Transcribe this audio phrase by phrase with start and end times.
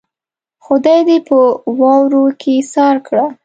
[0.65, 1.37] خدای دې په
[1.79, 3.25] واورو کې ايسار کړه.